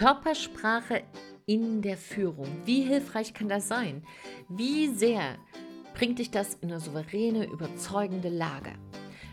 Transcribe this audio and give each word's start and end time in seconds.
Körpersprache 0.00 1.02
in 1.44 1.82
der 1.82 1.98
Führung. 1.98 2.48
Wie 2.64 2.80
hilfreich 2.80 3.34
kann 3.34 3.50
das 3.50 3.68
sein? 3.68 4.02
Wie 4.48 4.88
sehr 4.88 5.36
bringt 5.92 6.18
dich 6.18 6.30
das 6.30 6.54
in 6.54 6.70
eine 6.70 6.80
souveräne, 6.80 7.44
überzeugende 7.44 8.30
Lage? 8.30 8.72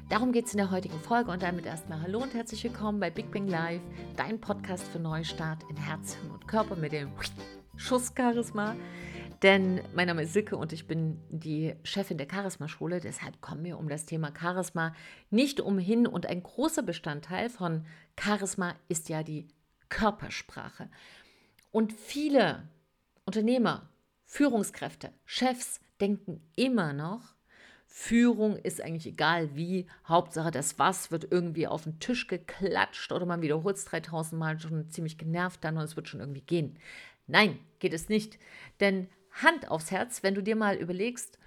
Darum 0.09 0.33
geht 0.33 0.47
es 0.47 0.51
in 0.51 0.57
der 0.57 0.69
heutigen 0.69 0.99
Folge 0.99 1.31
und 1.31 1.41
damit 1.41 1.65
erstmal 1.65 2.01
Hallo 2.01 2.21
und 2.21 2.33
herzlich 2.33 2.65
willkommen 2.65 2.99
bei 2.99 3.09
Big 3.09 3.31
Bang 3.31 3.47
Live, 3.47 3.79
dein 4.17 4.41
Podcast 4.41 4.85
für 4.89 4.99
Neustart 4.99 5.63
in 5.69 5.77
Herz, 5.77 6.17
und 6.29 6.49
Körper 6.49 6.75
mit 6.75 6.91
dem 6.91 7.11
Schuss 7.77 8.11
Charisma. 8.13 8.75
Denn 9.43 9.79
mein 9.95 10.07
Name 10.07 10.23
ist 10.23 10.33
Silke 10.33 10.57
und 10.57 10.73
ich 10.73 10.85
bin 10.85 11.21
die 11.29 11.75
Chefin 11.83 12.17
der 12.17 12.27
Charisma-Schule. 12.29 12.99
Deshalb 12.99 13.39
kommen 13.39 13.63
wir 13.63 13.79
um 13.79 13.87
das 13.87 14.05
Thema 14.05 14.33
Charisma 14.37 14.93
nicht 15.29 15.61
umhin. 15.61 16.07
Und 16.07 16.25
ein 16.25 16.43
großer 16.43 16.83
Bestandteil 16.83 17.49
von 17.49 17.85
Charisma 18.19 18.75
ist 18.89 19.07
ja 19.07 19.23
die 19.23 19.47
Körpersprache. 19.89 20.89
Und 21.71 21.93
viele 21.93 22.67
Unternehmer, 23.25 23.89
Führungskräfte, 24.25 25.11
Chefs 25.25 25.79
denken 25.99 26.41
immer 26.55 26.93
noch, 26.93 27.35
Führung 27.87 28.57
ist 28.57 28.81
eigentlich 28.81 29.07
egal 29.07 29.55
wie, 29.55 29.87
Hauptsache 30.05 30.51
das 30.51 30.77
Was 30.77 31.09
wird 31.09 31.31
irgendwie 31.31 31.67
auf 31.67 31.85
den 31.85 31.99
Tisch 31.99 32.27
geklatscht 32.27 33.11
oder 33.11 33.25
man 33.25 33.41
wiederholt 33.41 33.77
es 33.77 33.85
3000 33.85 34.37
Mal 34.37 34.59
schon 34.59 34.89
ziemlich 34.89 35.17
genervt 35.17 35.63
dann 35.63 35.77
und 35.77 35.83
es 35.83 35.95
wird 35.95 36.07
schon 36.07 36.19
irgendwie 36.19 36.41
gehen. 36.41 36.77
Nein, 37.25 37.57
geht 37.79 37.93
es 37.93 38.09
nicht. 38.09 38.37
Denn 38.79 39.09
Hand 39.31 39.71
aufs 39.71 39.91
Herz, 39.91 40.21
wenn 40.21 40.35
du 40.35 40.43
dir 40.43 40.55
mal 40.55 40.75
überlegst, 40.75 41.39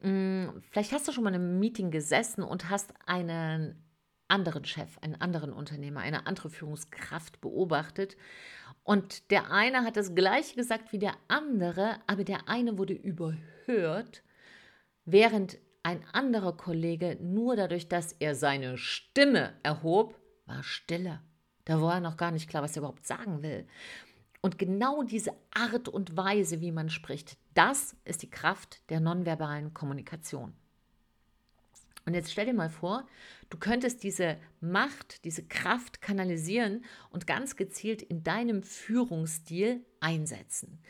hm, 0.00 0.62
vielleicht 0.70 0.92
hast 0.92 1.08
du 1.08 1.12
schon 1.12 1.24
mal 1.24 1.30
in 1.30 1.42
einem 1.42 1.60
Meeting 1.60 1.90
gesessen 1.90 2.42
und 2.42 2.70
hast 2.70 2.94
einen 3.06 3.82
anderen 4.28 4.64
Chef, 4.64 4.98
einen 5.00 5.20
anderen 5.20 5.52
Unternehmer, 5.52 6.00
eine 6.00 6.26
andere 6.26 6.50
Führungskraft 6.50 7.40
beobachtet. 7.40 8.16
Und 8.84 9.30
der 9.30 9.50
eine 9.50 9.84
hat 9.84 9.96
das 9.96 10.14
gleiche 10.14 10.54
gesagt 10.54 10.92
wie 10.92 10.98
der 10.98 11.14
andere, 11.28 11.96
aber 12.06 12.24
der 12.24 12.48
eine 12.48 12.78
wurde 12.78 12.94
überhört, 12.94 14.22
während 15.04 15.58
ein 15.82 16.04
anderer 16.12 16.56
Kollege 16.56 17.16
nur 17.20 17.56
dadurch, 17.56 17.88
dass 17.88 18.12
er 18.12 18.34
seine 18.34 18.76
Stimme 18.78 19.54
erhob, 19.62 20.18
war 20.46 20.62
stiller. 20.62 21.22
Da 21.64 21.80
war 21.80 21.94
er 21.94 22.00
noch 22.00 22.16
gar 22.16 22.30
nicht 22.30 22.48
klar, 22.48 22.62
was 22.62 22.76
er 22.76 22.80
überhaupt 22.80 23.06
sagen 23.06 23.42
will. 23.42 23.66
Und 24.40 24.58
genau 24.58 25.02
diese 25.02 25.32
Art 25.50 25.88
und 25.88 26.16
Weise, 26.16 26.60
wie 26.60 26.72
man 26.72 26.90
spricht, 26.90 27.36
das 27.54 27.96
ist 28.04 28.22
die 28.22 28.30
Kraft 28.30 28.88
der 28.90 29.00
nonverbalen 29.00 29.74
Kommunikation. 29.74 30.54
Und 32.08 32.14
jetzt 32.14 32.32
stell 32.32 32.46
dir 32.46 32.54
mal 32.54 32.70
vor, 32.70 33.06
du 33.50 33.58
könntest 33.58 34.02
diese 34.02 34.38
Macht, 34.62 35.26
diese 35.26 35.42
Kraft 35.42 36.00
kanalisieren 36.00 36.86
und 37.10 37.26
ganz 37.26 37.54
gezielt 37.54 38.00
in 38.00 38.22
deinem 38.22 38.62
Führungsstil 38.62 39.84
einsetzen. 40.00 40.82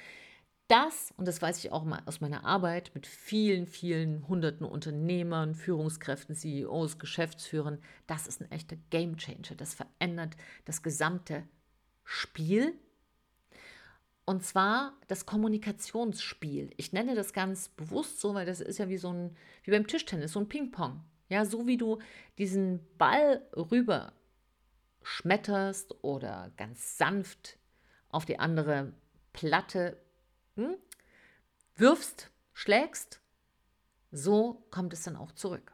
Das, 0.69 1.13
und 1.17 1.27
das 1.27 1.43
weiß 1.43 1.59
ich 1.59 1.73
auch 1.73 1.83
mal 1.83 2.01
aus 2.07 2.21
meiner 2.21 2.45
Arbeit 2.45 2.93
mit 2.95 3.09
vielen, 3.09 3.67
vielen 3.67 4.29
hunderten 4.29 4.65
Unternehmern, 4.65 5.57
Führungskräften, 5.57 6.37
CEOs, 6.37 7.01
Geschäftsführern, 7.01 7.81
das 8.07 8.29
ist 8.29 8.41
ein 8.41 8.53
echter 8.53 8.77
Gamechanger. 8.91 9.57
Das 9.57 9.75
verändert 9.75 10.37
das 10.67 10.85
gesamte 10.85 11.43
Spiel 12.05 12.79
und 14.29 14.45
zwar 14.45 14.93
das 15.07 15.25
Kommunikationsspiel. 15.25 16.69
Ich 16.77 16.93
nenne 16.93 17.15
das 17.15 17.33
ganz 17.33 17.71
bewusst 17.71 18.21
so, 18.21 18.35
weil 18.35 18.45
das 18.45 18.61
ist 18.61 18.77
ja 18.77 18.91
wie 18.91 18.99
so 18.99 19.11
ein, 19.11 19.35
wie 19.65 19.71
beim 19.71 19.87
Tischtennis, 19.87 20.33
so 20.33 20.41
ein 20.41 20.51
Ping-Pong. 20.51 21.03
Ja, 21.31 21.47
so 21.47 21.67
wie 21.67 21.79
du 21.79 21.99
diesen 22.37 22.87
Ball 22.99 23.41
rüber 23.57 24.13
schmetterst 25.03 26.05
oder 26.05 26.53
ganz 26.59 26.99
sanft 26.99 27.57
auf 28.11 28.27
die 28.27 28.39
andere 28.39 28.93
Platte 29.33 29.97
hm, 30.57 30.77
wirfst, 31.77 32.31
schlägst, 32.53 33.23
so 34.13 34.67
kommt 34.71 34.93
es 34.93 35.05
dann 35.05 35.17
auch 35.17 35.33
zurück. 35.33 35.73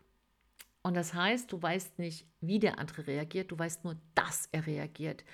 Und 0.82 0.94
das 0.94 1.12
heißt, 1.12 1.50
du 1.50 1.60
weißt 1.60 1.98
nicht, 1.98 2.24
wie 2.40 2.60
der 2.60 2.78
andere 2.78 3.08
reagiert, 3.08 3.50
du 3.50 3.58
weißt 3.58 3.82
nur, 3.82 3.96
dass 4.14 4.48
er 4.52 4.64
reagiert. 4.64 5.24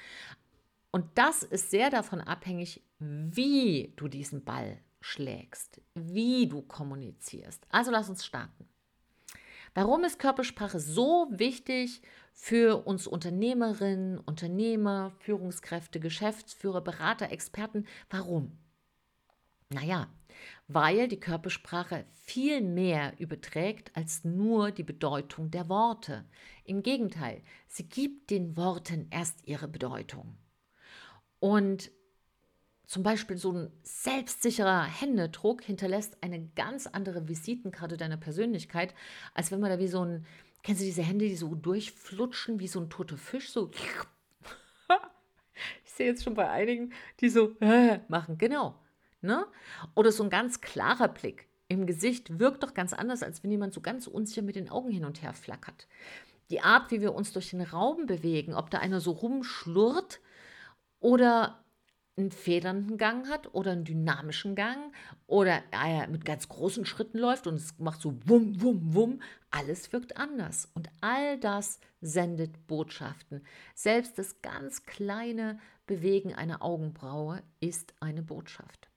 Und 0.93 1.07
das 1.17 1.43
ist 1.43 1.71
sehr 1.71 1.91
davon 1.91 2.21
abhängig, 2.21 2.83
wie 2.99 3.93
du 3.97 4.09
diesen 4.09 4.45
Ball 4.45 4.79
schlägst, 5.01 5.81
wie 5.95 6.47
du 6.49 6.63
kommunizierst. 6.63 7.67
Also 7.71 7.91
lass 7.91 8.11
uns 8.11 8.25
starten. 8.25 8.69
Warum 9.75 10.03
ist 10.03 10.19
Körpersprache 10.19 10.81
so 10.81 11.29
wichtig 11.31 12.03
für 12.33 12.87
uns 12.87 13.07
Unternehmerinnen, 13.07 14.19
Unternehmer, 14.19 15.13
Führungskräfte, 15.21 16.01
Geschäftsführer, 16.01 16.81
Berater, 16.81 17.31
Experten? 17.31 17.87
Warum? 18.11 18.59
Naja, 19.69 20.09
weil 20.67 21.07
die 21.07 21.21
Körpersprache 21.21 22.05
viel 22.25 22.61
mehr 22.61 23.15
überträgt 23.21 23.97
als 23.97 24.25
nur 24.25 24.73
die 24.73 24.83
Bedeutung 24.83 25.53
der 25.53 25.69
Worte. 25.69 26.25
Im 26.65 26.83
Gegenteil, 26.83 27.43
sie 27.69 27.89
gibt 27.89 28.31
den 28.31 28.57
Worten 28.57 29.07
erst 29.11 29.47
ihre 29.47 29.69
Bedeutung. 29.69 30.37
Und 31.41 31.91
zum 32.87 33.03
Beispiel 33.03 33.37
so 33.37 33.53
ein 33.53 33.73
selbstsicherer 33.83 34.83
Händedruck 34.83 35.63
hinterlässt 35.63 36.19
eine 36.23 36.49
ganz 36.57 36.87
andere 36.87 37.29
Visitenkarte 37.29 37.97
deiner 37.97 38.17
Persönlichkeit, 38.17 38.95
als 39.33 39.51
wenn 39.51 39.61
man 39.61 39.71
da 39.71 39.79
wie 39.79 39.89
so 39.89 40.05
ein, 40.05 40.27
kennst 40.63 40.81
du 40.81 40.85
diese 40.85 41.03
Hände, 41.03 41.27
die 41.27 41.37
so 41.37 41.55
durchflutschen, 41.55 42.59
wie 42.59 42.69
so 42.69 42.81
ein 42.81 42.91
toter 42.91 43.17
Fisch, 43.17 43.53
so. 43.53 43.71
ich 45.85 45.93
sehe 45.93 46.09
jetzt 46.09 46.25
schon 46.25 46.35
bei 46.35 46.51
einigen, 46.51 46.93
die 47.21 47.29
so 47.29 47.57
äh, 47.61 48.01
machen, 48.09 48.39
genau. 48.39 48.75
Ne? 49.23 49.47
Oder 49.95 50.13
so 50.13 50.25
ein 50.25 50.31
ganz 50.31 50.61
klarer 50.61 51.09
Blick 51.09 51.47
im 51.69 51.87
Gesicht 51.87 52.41
wirkt 52.41 52.65
doch 52.65 52.75
ganz 52.75 52.93
anders, 52.93 53.23
als 53.23 53.45
wenn 53.45 53.53
jemand 53.53 53.73
so 53.73 53.81
ganz 53.81 54.09
unsicher 54.09 54.43
mit 54.43 54.57
den 54.57 54.69
Augen 54.69 54.91
hin 54.91 55.05
und 55.05 55.23
her 55.23 55.33
flackert. 55.33 55.87
Die 56.51 56.61
Art, 56.61 56.91
wie 56.91 57.01
wir 57.01 57.15
uns 57.15 57.33
durch 57.33 57.51
den 57.51 57.61
Raum 57.61 58.07
bewegen, 58.07 58.55
ob 58.55 58.71
da 58.71 58.79
einer 58.79 58.99
so 58.99 59.13
rumschlurrt, 59.13 60.21
oder 61.01 61.65
einen 62.17 62.31
federnden 62.31 62.99
Gang 62.99 63.29
hat 63.29 63.55
oder 63.55 63.73
einen 63.73 63.85
dynamischen 63.85 64.55
Gang 64.55 64.95
oder 65.27 65.63
er 65.71 66.07
mit 66.09 66.25
ganz 66.25 66.49
großen 66.49 66.85
Schritten 66.85 67.19
läuft 67.19 67.47
und 67.47 67.55
es 67.55 67.79
macht 67.79 68.01
so 68.01 68.15
wum, 68.27 68.61
wum, 68.61 68.95
wum. 68.95 69.23
Alles 69.51 69.93
wirkt 69.93 70.17
anders 70.17 70.69
und 70.75 70.89
all 71.01 71.39
das 71.39 71.81
sendet 72.01 72.67
Botschaften. 72.67 73.45
Selbst 73.75 74.19
das 74.19 74.43
ganz 74.43 74.85
kleine 74.85 75.59
Bewegen 75.87 76.35
einer 76.35 76.63
Augenbraue 76.63 77.43
ist 77.59 77.95
eine 78.01 78.23
Botschaft. 78.23 78.89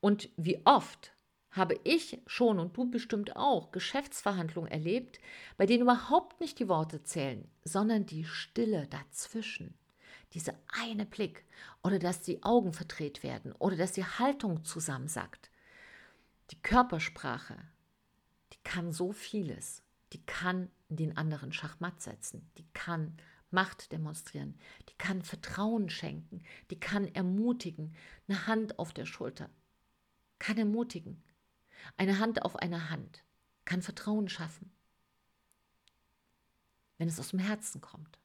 Und 0.00 0.28
wie 0.36 0.60
oft 0.64 1.12
habe 1.50 1.78
ich 1.84 2.20
schon 2.26 2.58
und 2.58 2.76
du 2.76 2.90
bestimmt 2.90 3.36
auch 3.36 3.72
Geschäftsverhandlungen 3.72 4.70
erlebt, 4.70 5.18
bei 5.56 5.66
denen 5.66 5.82
überhaupt 5.82 6.40
nicht 6.40 6.58
die 6.58 6.68
Worte 6.68 7.02
zählen, 7.02 7.50
sondern 7.64 8.06
die 8.06 8.24
Stille 8.24 8.86
dazwischen 8.86 9.79
dieser 10.32 10.54
eine 10.68 11.06
Blick 11.06 11.44
oder 11.82 11.98
dass 11.98 12.20
die 12.20 12.42
Augen 12.42 12.72
verdreht 12.72 13.22
werden 13.22 13.52
oder 13.52 13.76
dass 13.76 13.92
die 13.92 14.04
Haltung 14.04 14.64
zusammensackt. 14.64 15.50
Die 16.50 16.60
Körpersprache, 16.60 17.56
die 18.52 18.58
kann 18.64 18.92
so 18.92 19.12
vieles. 19.12 19.82
Die 20.12 20.24
kann 20.26 20.70
den 20.88 21.16
anderen 21.16 21.52
Schachmatt 21.52 22.02
setzen. 22.02 22.50
Die 22.58 22.66
kann 22.72 23.16
Macht 23.52 23.90
demonstrieren. 23.90 24.58
Die 24.88 24.94
kann 24.96 25.22
Vertrauen 25.22 25.90
schenken. 25.90 26.42
Die 26.70 26.78
kann 26.78 27.12
ermutigen. 27.14 27.96
Eine 28.28 28.46
Hand 28.46 28.78
auf 28.78 28.92
der 28.92 29.06
Schulter 29.06 29.50
kann 30.38 30.58
ermutigen. 30.58 31.22
Eine 31.96 32.18
Hand 32.18 32.42
auf 32.42 32.56
einer 32.56 32.90
Hand 32.90 33.24
kann 33.64 33.82
Vertrauen 33.82 34.28
schaffen, 34.28 34.72
wenn 36.98 37.08
es 37.08 37.20
aus 37.20 37.30
dem 37.30 37.38
Herzen 37.38 37.80
kommt. 37.80 38.18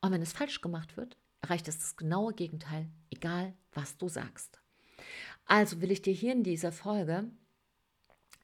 Und 0.00 0.12
wenn 0.12 0.22
es 0.22 0.32
falsch 0.32 0.60
gemacht 0.60 0.96
wird, 0.96 1.16
erreicht 1.40 1.68
es 1.68 1.78
das 1.78 1.96
genaue 1.96 2.34
Gegenteil, 2.34 2.88
egal 3.10 3.54
was 3.72 3.96
du 3.96 4.08
sagst. 4.08 4.60
Also 5.44 5.80
will 5.80 5.90
ich 5.90 6.02
dir 6.02 6.12
hier 6.12 6.32
in 6.32 6.42
dieser 6.42 6.72
Folge 6.72 7.30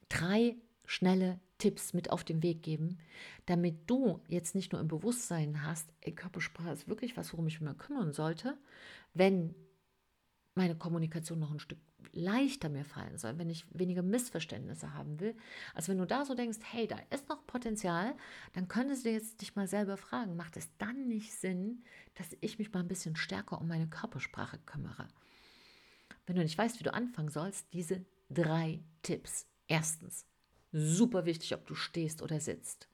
drei 0.09 0.55
schnelle 0.85 1.39
Tipps 1.57 1.93
mit 1.93 2.11
auf 2.11 2.23
den 2.23 2.43
Weg 2.43 2.61
geben, 2.61 2.99
damit 3.45 3.89
du 3.89 4.21
jetzt 4.27 4.55
nicht 4.55 4.71
nur 4.71 4.81
im 4.81 4.87
Bewusstsein 4.87 5.65
hast, 5.65 5.89
ey, 6.01 6.13
Körpersprache 6.13 6.71
ist 6.71 6.87
wirklich 6.87 7.15
was, 7.15 7.31
worum 7.33 7.47
ich 7.47 7.59
mich 7.59 7.65
mal 7.69 7.75
kümmern 7.75 8.13
sollte, 8.13 8.57
wenn 9.13 9.55
meine 10.55 10.75
Kommunikation 10.75 11.39
noch 11.39 11.51
ein 11.51 11.59
Stück 11.59 11.79
leichter 12.11 12.69
mir 12.69 12.85
fallen 12.85 13.17
soll, 13.17 13.37
wenn 13.39 13.49
ich 13.49 13.65
weniger 13.71 14.03
Missverständnisse 14.03 14.93
haben 14.93 15.19
will. 15.19 15.35
Also 15.73 15.91
wenn 15.91 15.97
du 15.97 16.05
da 16.05 16.25
so 16.25 16.35
denkst, 16.35 16.59
hey, 16.63 16.87
da 16.87 16.97
ist 17.09 17.27
noch 17.29 17.45
Potenzial, 17.47 18.15
dann 18.53 18.67
könntest 18.67 19.05
du 19.05 19.09
jetzt 19.09 19.41
dich 19.41 19.55
mal 19.55 19.67
selber 19.67 19.97
fragen, 19.97 20.35
macht 20.35 20.57
es 20.57 20.69
dann 20.77 21.07
nicht 21.07 21.33
Sinn, 21.33 21.83
dass 22.15 22.27
ich 22.41 22.59
mich 22.59 22.71
mal 22.71 22.81
ein 22.81 22.87
bisschen 22.87 23.15
stärker 23.15 23.59
um 23.59 23.67
meine 23.67 23.87
Körpersprache 23.87 24.59
kümmere? 24.59 25.07
Wenn 26.25 26.35
du 26.35 26.43
nicht 26.43 26.57
weißt, 26.57 26.79
wie 26.79 26.83
du 26.83 26.93
anfangen 26.93 27.29
sollst, 27.29 27.73
diese 27.73 28.05
drei 28.29 28.83
Tipps. 29.01 29.47
Erstens, 29.67 30.25
super 30.71 31.25
wichtig, 31.25 31.53
ob 31.53 31.65
du 31.65 31.75
stehst 31.75 32.21
oder 32.21 32.39
sitzt. 32.39 32.87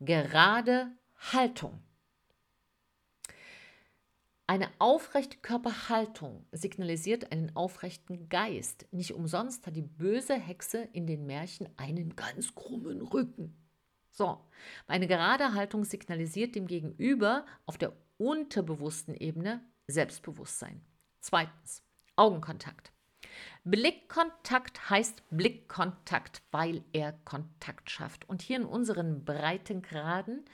Gerade 0.00 0.90
Haltung. 1.32 1.82
Eine 4.48 4.68
aufrechte 4.78 5.38
Körperhaltung 5.38 6.46
signalisiert 6.52 7.32
einen 7.32 7.56
aufrechten 7.56 8.28
Geist. 8.28 8.86
Nicht 8.92 9.12
umsonst 9.12 9.66
hat 9.66 9.74
die 9.74 9.82
böse 9.82 10.34
Hexe 10.34 10.88
in 10.92 11.08
den 11.08 11.26
Märchen 11.26 11.68
einen 11.76 12.14
ganz 12.14 12.54
krummen 12.54 13.02
Rücken. 13.02 13.56
So, 14.12 14.40
eine 14.86 15.08
gerade 15.08 15.54
Haltung 15.54 15.84
signalisiert 15.84 16.54
dem 16.54 16.68
Gegenüber 16.68 17.44
auf 17.66 17.76
der 17.76 17.92
unterbewussten 18.18 19.16
Ebene 19.16 19.64
Selbstbewusstsein. 19.88 20.80
Zweitens, 21.20 21.82
Augenkontakt. 22.14 22.92
Blickkontakt 23.64 24.88
heißt 24.88 25.24
Blickkontakt, 25.30 26.42
weil 26.52 26.84
er 26.92 27.14
Kontakt 27.24 27.90
schafft. 27.90 28.28
Und 28.28 28.42
hier 28.42 28.58
in 28.58 28.64
unseren 28.64 29.24
Breitengraden 29.24 30.44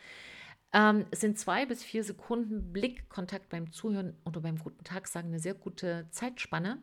ähm, 0.72 1.06
sind 1.12 1.38
zwei 1.38 1.66
bis 1.66 1.82
vier 1.82 2.04
Sekunden 2.04 2.72
Blickkontakt 2.72 3.48
beim 3.48 3.72
Zuhören 3.72 4.16
oder 4.24 4.40
beim 4.40 4.58
guten 4.58 4.84
Tag 4.84 5.06
sagen 5.06 5.28
eine 5.28 5.38
sehr 5.38 5.54
gute 5.54 6.08
Zeitspanne, 6.10 6.82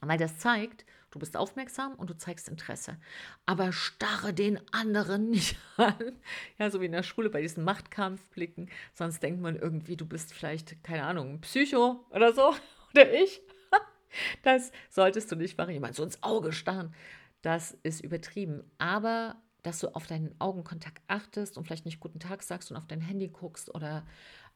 weil 0.00 0.18
das 0.18 0.38
zeigt, 0.38 0.84
du 1.10 1.18
bist 1.18 1.36
aufmerksam 1.36 1.94
und 1.94 2.10
du 2.10 2.16
zeigst 2.16 2.48
Interesse. 2.48 2.98
Aber 3.46 3.72
starre 3.72 4.34
den 4.34 4.60
anderen 4.72 5.30
nicht 5.30 5.56
an. 5.76 6.18
Ja, 6.58 6.70
so 6.70 6.80
wie 6.80 6.86
in 6.86 6.92
der 6.92 7.02
Schule 7.02 7.30
bei 7.30 7.40
diesen 7.40 7.64
Machtkampfblicken. 7.64 8.68
Sonst 8.94 9.22
denkt 9.22 9.40
man 9.40 9.56
irgendwie, 9.56 9.96
du 9.96 10.06
bist 10.06 10.34
vielleicht, 10.34 10.82
keine 10.84 11.04
Ahnung, 11.04 11.40
Psycho 11.40 12.04
oder 12.10 12.32
so. 12.32 12.54
Oder 12.94 13.10
ich. 13.10 13.40
Das 14.42 14.70
solltest 14.90 15.32
du 15.32 15.36
nicht 15.36 15.56
machen. 15.56 15.72
Jemand 15.72 15.94
so 15.94 16.02
ins 16.02 16.22
Auge 16.22 16.52
starren. 16.52 16.94
Das 17.40 17.72
ist 17.82 18.04
übertrieben. 18.04 18.70
Aber 18.76 19.40
dass 19.62 19.78
du 19.78 19.94
auf 19.94 20.06
deinen 20.06 20.34
Augenkontakt 20.40 21.02
achtest 21.06 21.56
und 21.56 21.64
vielleicht 21.64 21.84
nicht 21.84 22.00
guten 22.00 22.18
Tag 22.18 22.42
sagst 22.42 22.70
und 22.70 22.76
auf 22.76 22.86
dein 22.86 23.00
Handy 23.00 23.28
guckst 23.28 23.74
oder 23.74 24.04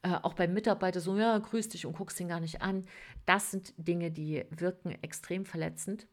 äh, 0.03 0.15
auch 0.23 0.35
beim 0.35 0.53
Mitarbeiter 0.53 1.01
so, 1.01 1.17
ja, 1.17 1.39
grüß 1.39 1.69
dich 1.69 1.87
und 1.87 1.97
guckst 1.97 2.21
ihn 2.21 2.29
gar 2.29 2.41
nicht 2.41 2.63
an. 2.63 2.87
Das 3.25 3.51
sind 3.51 3.73
Dinge, 3.77 4.11
die 4.11 4.45
wirken 4.51 4.91
extrem 5.03 5.45
verletzend 5.45 6.07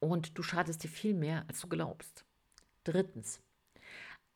und 0.00 0.36
du 0.36 0.42
schadest 0.42 0.82
dir 0.82 0.88
viel 0.88 1.14
mehr, 1.14 1.44
als 1.48 1.60
du 1.60 1.68
glaubst. 1.68 2.24
Drittens, 2.84 3.40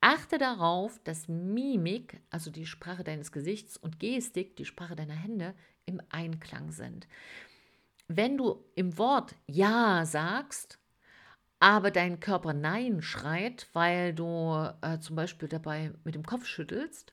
achte 0.01 0.39
darauf, 0.39 1.01
dass 1.03 1.27
Mimik, 1.27 2.21
also 2.31 2.51
die 2.51 2.67
Sprache 2.67 3.03
deines 3.03 3.33
Gesichts 3.33 3.77
und 3.77 3.99
Gestik, 3.99 4.57
die 4.57 4.65
Sprache 4.65 4.95
deiner 4.95 5.15
Hände, 5.15 5.55
im 5.85 6.01
Einklang 6.11 6.71
sind. 6.71 7.09
Wenn 8.09 8.37
du 8.37 8.65
im 8.77 8.99
Wort 8.99 9.35
Ja 9.47 10.07
sagst, 10.07 10.79
aber 11.67 11.91
dein 11.91 12.21
Körper 12.21 12.53
Nein 12.53 13.03
schreit, 13.03 13.67
weil 13.73 14.15
du 14.15 14.71
äh, 14.83 15.01
zum 15.01 15.17
Beispiel 15.17 15.49
dabei 15.49 15.91
mit 16.05 16.15
dem 16.15 16.25
Kopf 16.25 16.47
schüttelst 16.47 17.13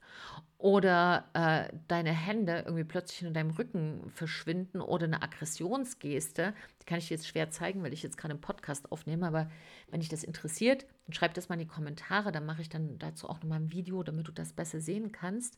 oder 0.59 1.25
äh, 1.33 1.75
deine 1.87 2.11
Hände 2.11 2.61
irgendwie 2.63 2.83
plötzlich 2.83 3.23
in 3.23 3.33
deinem 3.33 3.49
Rücken 3.49 4.11
verschwinden 4.13 4.79
oder 4.79 5.05
eine 5.07 5.23
Aggressionsgeste, 5.23 6.53
die 6.79 6.85
kann 6.85 6.99
ich 6.99 7.09
jetzt 7.09 7.27
schwer 7.27 7.49
zeigen, 7.49 7.81
weil 7.81 7.93
ich 7.93 8.03
jetzt 8.03 8.15
gerade 8.15 8.35
einen 8.35 8.41
Podcast 8.41 8.91
aufnehme, 8.91 9.25
aber 9.25 9.49
wenn 9.89 10.01
dich 10.01 10.09
das 10.09 10.23
interessiert, 10.23 10.85
dann 11.07 11.13
schreib 11.13 11.33
das 11.33 11.49
mal 11.49 11.55
in 11.55 11.61
die 11.61 11.65
Kommentare, 11.65 12.31
dann 12.31 12.45
mache 12.45 12.61
ich 12.61 12.69
dann 12.69 12.99
dazu 12.99 13.29
auch 13.29 13.41
nochmal 13.41 13.59
ein 13.59 13.71
Video, 13.71 14.03
damit 14.03 14.27
du 14.27 14.31
das 14.31 14.53
besser 14.53 14.81
sehen 14.81 15.11
kannst. 15.11 15.57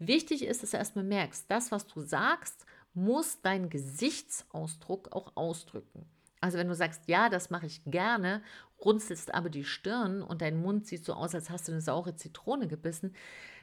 Wichtig 0.00 0.44
ist, 0.44 0.64
dass 0.64 0.72
du 0.72 0.78
erstmal 0.78 1.04
merkst, 1.04 1.48
das, 1.48 1.70
was 1.70 1.86
du 1.86 2.00
sagst, 2.00 2.66
muss 2.92 3.40
dein 3.40 3.70
Gesichtsausdruck 3.70 5.12
auch 5.12 5.36
ausdrücken. 5.36 6.06
Also 6.42 6.58
wenn 6.58 6.66
du 6.66 6.74
sagst, 6.74 7.02
ja, 7.06 7.28
das 7.28 7.50
mache 7.50 7.66
ich 7.66 7.84
gerne, 7.86 8.42
runzelst 8.80 9.32
aber 9.32 9.48
die 9.48 9.64
Stirn 9.64 10.22
und 10.22 10.42
dein 10.42 10.60
Mund 10.60 10.88
sieht 10.88 11.04
so 11.04 11.14
aus, 11.14 11.36
als 11.36 11.50
hast 11.50 11.68
du 11.68 11.72
eine 11.72 11.80
saure 11.80 12.16
Zitrone 12.16 12.66
gebissen, 12.66 13.14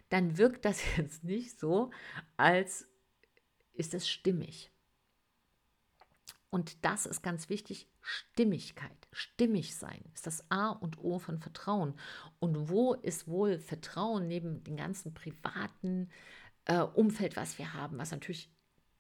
dann 0.08 0.38
wirkt 0.38 0.64
das 0.64 0.82
jetzt 0.98 1.26
nicht 1.26 1.60
so, 1.60 1.92
als 2.38 2.88
ist 3.74 3.94
es 3.94 4.08
stimmig. 4.08 4.72
Und 6.50 6.84
das 6.86 7.06
ist 7.06 7.22
ganz 7.22 7.50
wichtig, 7.50 7.90
Stimmigkeit, 8.02 9.08
stimmig 9.12 9.76
sein, 9.76 10.02
ist 10.14 10.26
das 10.26 10.50
A 10.50 10.70
und 10.70 10.98
O 10.98 11.20
von 11.20 11.38
Vertrauen. 11.38 11.94
Und 12.40 12.70
wo 12.70 12.94
ist 12.94 13.28
wohl 13.28 13.60
Vertrauen 13.60 14.28
neben 14.28 14.64
dem 14.64 14.78
ganzen 14.78 15.14
privaten 15.14 16.10
äh, 16.64 16.80
Umfeld, 16.80 17.36
was 17.36 17.58
wir 17.58 17.74
haben, 17.74 17.98
was 17.98 18.12
natürlich 18.12 18.50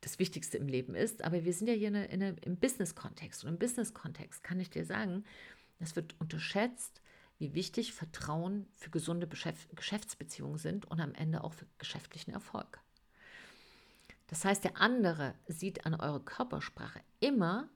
das 0.01 0.19
Wichtigste 0.19 0.57
im 0.57 0.68
Leben 0.68 0.96
ist. 0.96 1.24
Aber 1.24 1.44
wir 1.44 1.54
sind 1.54 1.68
ja 1.68 1.74
hier 1.74 1.90
in 1.90 1.96
eine, 1.96 2.06
in 2.06 2.24
eine, 2.24 2.36
im 2.42 2.57
Business-Kontext. 2.57 3.44
Und 3.44 3.50
im 3.50 3.60
Business-Kontext 3.60 4.44
kann 4.44 4.60
ich 4.60 4.69
dir 4.69 4.86
sagen, 4.86 5.24
es 5.80 5.96
wird 5.96 6.19
unterschätzt, 6.19 7.01
wie 7.38 7.54
wichtig 7.54 7.94
Vertrauen 7.94 8.68
für 8.75 8.90
gesunde 8.90 9.28
Geschäftsbeziehungen 9.28 10.57
sind 10.57 10.86
und 10.86 11.00
am 11.00 11.13
Ende 11.16 11.44
auch 11.44 11.54
für 11.54 11.66
geschäftlichen 11.78 12.31
Erfolg. 12.31 12.80
Das 14.28 14.46
heißt, 14.46 14.63
der 14.63 14.78
andere 14.78 15.34
sieht 15.48 15.86
an 15.86 15.96
eurer 15.96 16.19
Körpersprache 16.19 17.01
immer 17.19 17.69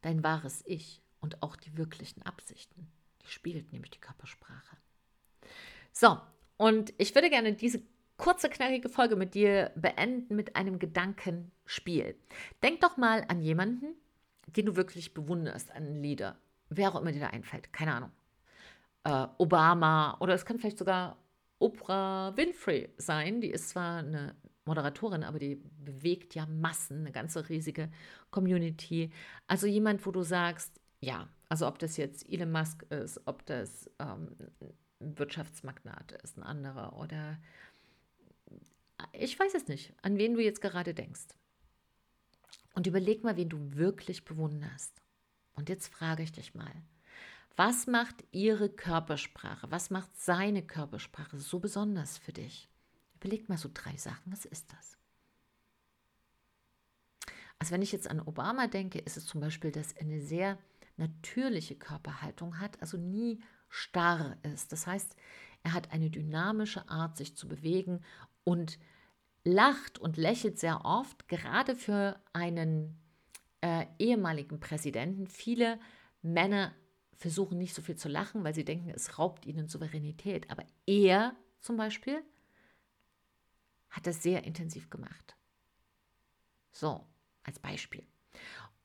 dein 0.00 0.22
wahres 0.22 0.62
Ich 0.64 1.02
und 1.20 1.42
auch 1.42 1.56
die 1.56 1.76
wirklichen 1.76 2.22
Absichten. 2.22 2.90
Die 3.22 3.30
spiegelt 3.30 3.72
nämlich 3.72 3.90
die 3.90 4.00
Körpersprache. 4.00 4.76
So, 5.92 6.20
und 6.56 6.94
ich 6.98 7.14
würde 7.14 7.30
gerne 7.30 7.52
diese 7.54 7.82
kurze, 8.18 8.50
knackige 8.50 8.90
Folge 8.90 9.16
mit 9.16 9.34
dir 9.34 9.70
beenden 9.74 10.36
mit 10.36 10.54
einem 10.56 10.78
Gedankenspiel. 10.78 12.16
Denk 12.62 12.80
doch 12.80 12.96
mal 12.96 13.24
an 13.28 13.40
jemanden, 13.40 13.94
den 14.46 14.66
du 14.66 14.76
wirklich 14.76 15.14
bewunderst, 15.14 15.70
an 15.70 15.84
einen 15.84 16.02
Leader. 16.02 16.36
Wer 16.68 16.90
auch 16.90 17.00
immer 17.00 17.12
dir 17.12 17.20
da 17.20 17.28
einfällt, 17.28 17.72
keine 17.72 17.94
Ahnung. 17.94 18.10
Äh, 19.04 19.26
Obama 19.38 20.16
oder 20.20 20.34
es 20.34 20.44
kann 20.44 20.58
vielleicht 20.58 20.78
sogar 20.78 21.16
Oprah 21.58 22.36
Winfrey 22.36 22.90
sein. 22.98 23.40
Die 23.40 23.50
ist 23.50 23.70
zwar 23.70 23.98
eine 23.98 24.34
Moderatorin, 24.64 25.24
aber 25.24 25.38
die 25.38 25.56
bewegt 25.56 26.34
ja 26.34 26.46
Massen, 26.46 27.00
eine 27.00 27.12
ganze 27.12 27.48
riesige 27.48 27.90
Community. 28.30 29.10
Also 29.46 29.66
jemand, 29.66 30.04
wo 30.06 30.10
du 30.10 30.22
sagst, 30.22 30.80
ja, 31.00 31.28
also 31.48 31.66
ob 31.66 31.78
das 31.78 31.96
jetzt 31.96 32.28
Elon 32.28 32.52
Musk 32.52 32.82
ist, 32.90 33.20
ob 33.26 33.46
das 33.46 33.90
ähm, 33.98 34.36
ein 35.00 35.18
Wirtschaftsmagnat 35.18 36.12
ist, 36.22 36.36
ein 36.36 36.42
anderer 36.42 36.98
oder 36.98 37.38
ich 39.12 39.38
weiß 39.38 39.54
es 39.54 39.68
nicht, 39.68 39.92
an 40.02 40.18
wen 40.18 40.34
du 40.34 40.42
jetzt 40.42 40.60
gerade 40.60 40.94
denkst. 40.94 41.28
Und 42.74 42.86
überleg 42.86 43.24
mal, 43.24 43.36
wen 43.36 43.48
du 43.48 43.74
wirklich 43.74 44.24
bewunderst. 44.24 45.02
Und 45.54 45.68
jetzt 45.68 45.88
frage 45.88 46.22
ich 46.22 46.32
dich 46.32 46.54
mal, 46.54 46.72
was 47.56 47.88
macht 47.88 48.24
ihre 48.30 48.68
Körpersprache, 48.68 49.70
was 49.70 49.90
macht 49.90 50.16
seine 50.16 50.62
Körpersprache 50.62 51.38
so 51.38 51.58
besonders 51.58 52.16
für 52.16 52.32
dich? 52.32 52.68
Überleg 53.16 53.48
mal 53.48 53.58
so 53.58 53.68
drei 53.72 53.96
Sachen, 53.96 54.30
was 54.30 54.44
ist 54.44 54.72
das? 54.72 54.96
Also 57.58 57.72
wenn 57.72 57.82
ich 57.82 57.90
jetzt 57.90 58.08
an 58.08 58.20
Obama 58.20 58.68
denke, 58.68 59.00
ist 59.00 59.16
es 59.16 59.26
zum 59.26 59.40
Beispiel, 59.40 59.72
dass 59.72 59.92
er 59.92 60.02
eine 60.02 60.20
sehr 60.20 60.58
natürliche 60.96 61.74
Körperhaltung 61.74 62.60
hat, 62.60 62.80
also 62.80 62.96
nie 62.96 63.40
starr 63.68 64.36
ist. 64.42 64.70
Das 64.70 64.86
heißt, 64.86 65.16
er 65.64 65.72
hat 65.72 65.90
eine 65.90 66.10
dynamische 66.10 66.88
Art, 66.88 67.16
sich 67.16 67.36
zu 67.36 67.48
bewegen 67.48 68.04
und 68.48 68.78
lacht 69.44 69.98
und 69.98 70.16
lächelt 70.16 70.58
sehr 70.58 70.86
oft, 70.86 71.28
gerade 71.28 71.76
für 71.76 72.18
einen 72.32 72.98
äh, 73.60 73.84
ehemaligen 73.98 74.58
Präsidenten. 74.58 75.26
Viele 75.26 75.78
Männer 76.22 76.74
versuchen 77.14 77.58
nicht 77.58 77.74
so 77.74 77.82
viel 77.82 77.96
zu 77.96 78.08
lachen, 78.08 78.44
weil 78.44 78.54
sie 78.54 78.64
denken, 78.64 78.88
es 78.88 79.18
raubt 79.18 79.44
ihnen 79.44 79.68
Souveränität. 79.68 80.50
Aber 80.50 80.64
er 80.86 81.36
zum 81.60 81.76
Beispiel 81.76 82.22
hat 83.90 84.06
das 84.06 84.22
sehr 84.22 84.44
intensiv 84.44 84.88
gemacht. 84.88 85.36
So, 86.72 87.04
als 87.42 87.58
Beispiel. 87.58 88.06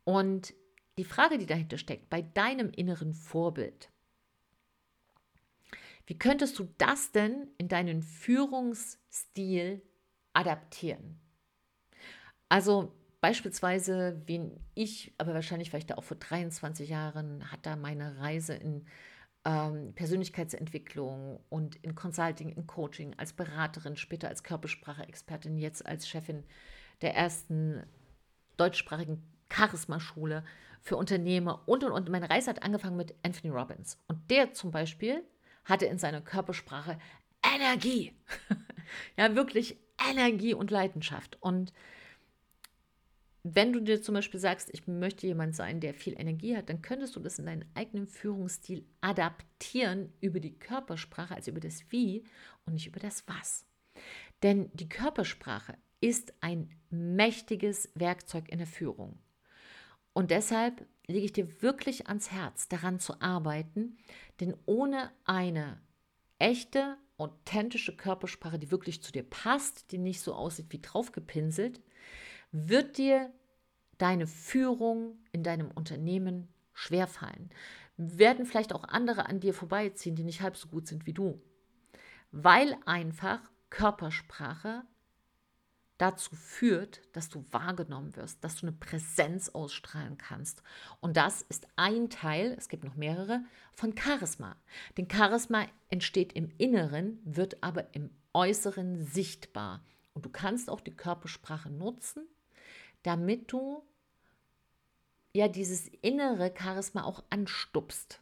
Und 0.04 0.54
die 0.98 1.06
Frage, 1.06 1.38
die 1.38 1.46
dahinter 1.46 1.78
steckt, 1.78 2.10
bei 2.10 2.22
deinem 2.22 2.70
inneren 2.70 3.14
Vorbild, 3.14 3.93
wie 6.06 6.18
könntest 6.18 6.60
du 6.60 6.68
das 6.78 7.12
denn 7.12 7.48
in 7.58 7.68
deinen 7.68 8.02
Führungsstil 8.02 9.82
adaptieren? 10.34 11.20
Also 12.50 12.94
beispielsweise, 13.22 14.22
wen 14.26 14.60
ich, 14.74 15.14
aber 15.18 15.34
wahrscheinlich 15.34 15.70
vielleicht 15.70 15.98
auch 15.98 16.04
vor 16.04 16.18
23 16.18 16.90
Jahren, 16.90 17.52
hat 17.52 17.66
da 17.66 17.76
meine 17.76 18.20
Reise 18.20 18.54
in 18.54 18.86
ähm, 19.46 19.94
Persönlichkeitsentwicklung 19.96 21.40
und 21.50 21.76
in 21.78 21.96
Consulting, 21.96 22.50
in 22.50 22.68
Coaching, 22.68 23.14
als 23.18 23.34
Beraterin, 23.34 23.96
später 23.96 24.28
als 24.28 24.44
Körpersprache-Expertin, 24.44 25.58
jetzt 25.58 25.86
als 25.86 26.08
Chefin 26.08 26.44
der 27.02 27.16
ersten 27.16 27.84
deutschsprachigen 28.58 29.24
Charisma-Schule 29.50 30.44
für 30.82 30.98
Unternehmer 30.98 31.64
und 31.66 31.84
und 31.84 31.92
und. 31.92 32.10
Meine 32.10 32.30
Reise 32.30 32.50
hat 32.50 32.64
angefangen 32.64 32.98
mit 32.98 33.16
Anthony 33.24 33.54
Robbins. 33.54 33.98
Und 34.08 34.30
der 34.30 34.54
zum 34.54 34.72
Beispiel 34.72 35.24
hatte 35.66 35.86
in 35.86 35.98
seiner 35.98 36.22
Körpersprache 36.22 36.98
Energie. 37.44 38.14
ja, 39.18 39.36
wirklich 39.36 39.78
Energie 40.10 40.54
und 40.54 40.72
Leidenschaft. 40.72 41.38
Und 41.42 41.74
wenn 43.44 43.74
du 43.74 43.82
dir 43.82 44.02
zum 44.02 44.16
Beispiel 44.16 44.40
sagst, 44.40 44.70
ich 44.72 44.88
möchte 44.88 45.28
jemand 45.28 45.56
sein, 45.56 45.82
der 45.82 45.94
viel 45.94 46.14
Energie 46.18 46.56
hat, 46.56 46.70
dann 46.70 46.82
könntest 46.82 47.16
du 47.16 47.20
das 47.20 47.40
in 47.40 47.46
deinen 47.46 47.66
eigenen 47.76 48.08
Führungsstil 48.08 48.86
adaptieren 49.02 50.14
über 50.22 50.40
die 50.40 50.58
Körpersprache, 50.58 51.36
also 51.36 51.52
über 51.52 51.60
das 51.60 51.92
Wie 51.92 52.24
und 52.66 52.74
nicht 52.74 52.88
über 52.88 53.02
das 53.02 53.28
Was. 53.28 53.66
Denn 54.44 54.70
die 54.74 54.88
Körpersprache 54.88 55.78
ist 56.00 56.34
ein 56.40 56.70
mächtiges 56.90 57.90
Werkzeug 57.96 58.50
in 58.50 58.60
der 58.60 58.68
Führung. 58.68 59.20
Und 60.14 60.32
deshalb 60.32 60.86
lege 61.08 61.26
ich 61.26 61.34
dir 61.34 61.62
wirklich 61.62 62.08
ans 62.08 62.32
Herz, 62.32 62.68
daran 62.68 63.00
zu 63.00 63.22
arbeiten, 63.22 63.98
denn 64.40 64.56
ohne 64.66 65.12
eine 65.26 65.82
echte, 66.40 66.98
authentische 67.18 67.96
Körpersprache, 67.96 68.60
die 68.60 68.72
wirklich 68.72 69.04
zu 69.04 69.12
dir 69.12 69.24
passt, 69.24 69.92
die 69.92 69.98
nicht 69.98 70.22
so 70.22 70.34
aussieht 70.34 70.68
wie 70.70 70.82
draufgepinselt, 70.82 71.82
wird 72.52 72.98
dir 72.98 73.32
deine 73.98 74.28
Führung 74.28 75.18
in 75.32 75.44
deinem 75.44 75.72
Unternehmen 75.72 76.48
schwerfallen. 76.74 77.50
Werden 77.98 78.46
vielleicht 78.46 78.74
auch 78.74 78.84
andere 78.84 79.28
an 79.28 79.40
dir 79.40 79.54
vorbeiziehen, 79.54 80.16
die 80.16 80.24
nicht 80.24 80.42
halb 80.42 80.58
so 80.58 80.68
gut 80.68 80.88
sind 80.88 81.06
wie 81.06 81.14
du. 81.14 81.42
Weil 82.32 82.76
einfach 82.86 83.40
Körpersprache 83.70 84.84
dazu 86.04 86.36
führt, 86.36 87.00
dass 87.14 87.30
du 87.30 87.46
wahrgenommen 87.52 88.14
wirst, 88.18 88.44
dass 88.44 88.58
du 88.58 88.68
eine 88.68 88.76
Präsenz 88.76 89.48
ausstrahlen 89.48 90.18
kannst. 90.18 90.62
Und 91.00 91.16
das 91.16 91.44
ist 91.44 91.66
ein 91.78 92.10
Teil, 92.10 92.54
es 92.58 92.68
gibt 92.68 92.84
noch 92.84 92.98
mehrere, 92.98 93.40
von 93.72 93.96
Charisma. 93.98 94.58
Denn 94.98 95.10
Charisma 95.10 95.66
entsteht 95.88 96.34
im 96.34 96.52
Inneren, 96.58 97.20
wird 97.24 97.64
aber 97.64 97.96
im 97.96 98.10
Äußeren 98.34 99.06
sichtbar. 99.06 99.82
Und 100.14 100.26
du 100.26 100.30
kannst 100.30 100.70
auch 100.70 100.82
die 100.82 100.96
Körpersprache 100.96 101.70
nutzen, 101.70 102.28
damit 103.04 103.54
du 103.54 103.82
ja 105.32 105.48
dieses 105.48 105.88
innere 106.02 106.54
Charisma 106.54 107.06
auch 107.06 107.24
anstupst. 107.30 108.20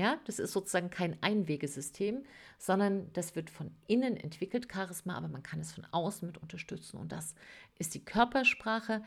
Ja, 0.00 0.18
das 0.24 0.38
ist 0.38 0.52
sozusagen 0.52 0.88
kein 0.88 1.22
Einwegesystem, 1.22 2.24
sondern 2.56 3.12
das 3.12 3.36
wird 3.36 3.50
von 3.50 3.70
innen 3.86 4.16
entwickelt, 4.16 4.68
Charisma, 4.72 5.14
aber 5.14 5.28
man 5.28 5.42
kann 5.42 5.60
es 5.60 5.72
von 5.72 5.84
außen 5.90 6.26
mit 6.26 6.38
unterstützen. 6.38 6.96
Und 6.96 7.12
das 7.12 7.34
ist 7.78 7.94
die 7.94 8.02
Körpersprache, 8.02 9.02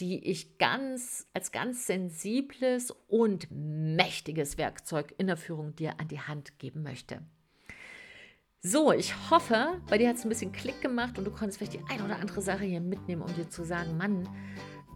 die 0.00 0.24
ich 0.24 0.56
ganz 0.56 1.28
als 1.34 1.52
ganz 1.52 1.86
sensibles 1.86 2.90
und 3.06 3.48
mächtiges 3.50 4.56
Werkzeug 4.56 5.14
in 5.18 5.26
der 5.26 5.36
Führung 5.36 5.76
dir 5.76 6.00
an 6.00 6.08
die 6.08 6.20
Hand 6.20 6.58
geben 6.58 6.82
möchte. 6.82 7.20
So, 8.62 8.92
ich 8.92 9.12
hoffe, 9.28 9.78
bei 9.90 9.98
dir 9.98 10.08
hat 10.08 10.16
es 10.16 10.24
ein 10.24 10.30
bisschen 10.30 10.52
Klick 10.52 10.80
gemacht 10.80 11.18
und 11.18 11.26
du 11.26 11.30
konntest 11.30 11.58
vielleicht 11.58 11.74
die 11.74 11.84
eine 11.90 12.02
oder 12.02 12.16
andere 12.16 12.40
Sache 12.40 12.64
hier 12.64 12.80
mitnehmen, 12.80 13.20
um 13.20 13.34
dir 13.34 13.50
zu 13.50 13.62
sagen, 13.62 13.98
Mann, 13.98 14.26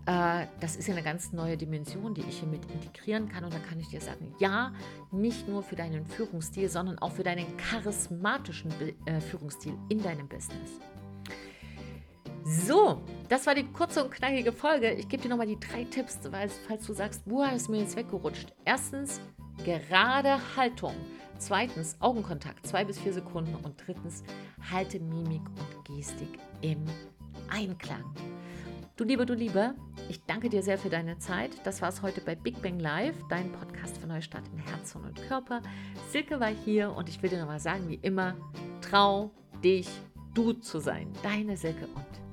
das 0.07 0.77
ist 0.77 0.87
ja 0.87 0.95
eine 0.95 1.03
ganz 1.03 1.33
neue 1.33 1.57
Dimension, 1.57 2.15
die 2.15 2.23
ich 2.23 2.41
hier 2.41 2.49
mit 2.49 2.71
integrieren 2.71 3.29
kann. 3.29 3.45
Und 3.45 3.55
da 3.55 3.59
kann 3.59 3.81
ich 3.81 3.89
dir 3.89 4.01
sagen, 4.01 4.35
ja, 4.39 4.73
nicht 5.11 5.49
nur 5.49 5.63
für 5.63 5.77
deinen 5.77 6.05
Führungsstil, 6.07 6.69
sondern 6.69 6.99
auch 6.99 7.13
für 7.13 7.23
deinen 7.23 7.57
charismatischen 7.57 8.71
äh, 9.07 9.21
Führungsstil 9.21 9.75
in 9.89 10.03
deinem 10.03 10.29
Business. 10.29 10.81
So, 12.45 13.03
das 13.31 13.47
war 13.47 13.55
die 13.55 13.65
kurze 13.65 14.05
und 14.05 14.11
knackige 14.11 14.53
Folge. 14.53 14.93
Ich 14.93 15.09
gebe 15.09 15.23
dir 15.23 15.31
nochmal 15.31 15.47
die 15.47 15.59
drei 15.59 15.85
Tipps, 15.85 16.19
falls 16.69 16.87
du 16.87 16.93
sagst, 16.93 17.25
boah, 17.25 17.51
ist 17.53 17.71
mir 17.71 17.79
jetzt 17.79 17.97
weggerutscht. 17.97 18.53
Erstens, 18.67 19.23
gerade 19.65 20.39
Haltung. 20.55 20.95
Zweitens, 21.39 21.97
Augenkontakt, 22.01 22.67
zwei 22.67 22.85
bis 22.85 22.99
vier 22.99 23.15
Sekunden. 23.15 23.55
Und 23.65 23.83
drittens, 23.87 24.23
halte 24.71 25.01
Mimik 25.01 25.41
und 25.41 25.85
Gestik 25.87 26.39
im 26.61 26.85
Einklang. 27.49 28.05
Du 28.97 29.03
Liebe, 29.03 29.27
du 29.27 29.35
Liebe, 29.35 29.75
ich 30.09 30.23
danke 30.25 30.49
dir 30.49 30.63
sehr 30.63 30.79
für 30.79 30.89
deine 30.89 31.19
Zeit. 31.19 31.51
Das 31.65 31.83
war 31.83 31.89
es 31.89 32.01
heute 32.01 32.21
bei 32.21 32.37
Big 32.37 32.63
Bang 32.63 32.79
Live, 32.79 33.17
dein 33.29 33.51
Podcast 33.51 33.99
für 33.99 34.07
Neustart 34.07 34.45
in 34.53 34.59
Herz 34.61 34.95
und 34.95 35.21
Körper. 35.27 35.63
Silke 36.11 36.39
war 36.39 36.55
hier 36.65 36.93
und 36.93 37.09
ich 37.09 37.21
will 37.21 37.29
dir 37.29 37.41
nochmal 37.41 37.59
sagen, 37.59 37.89
wie 37.89 37.99
immer, 38.03 38.37
trau 38.81 39.33
dich, 39.65 39.89
du 40.33 40.53
zu 40.53 40.79
sein. 40.79 41.13
Deine 41.25 41.57
Silke 41.57 41.89
und. 41.89 42.24